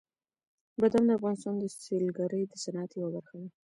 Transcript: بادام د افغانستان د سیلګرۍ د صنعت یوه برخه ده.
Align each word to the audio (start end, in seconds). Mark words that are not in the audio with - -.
بادام 0.79 1.03
د 1.07 1.11
افغانستان 1.17 1.55
د 1.59 1.63
سیلګرۍ 1.83 2.43
د 2.47 2.53
صنعت 2.63 2.89
یوه 2.97 3.09
برخه 3.15 3.35
ده. 3.41 3.47